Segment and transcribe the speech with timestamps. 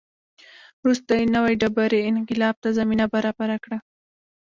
[0.81, 3.77] وروسته یې نوې ډبرې انقلاب ته زمینه برابره کړه.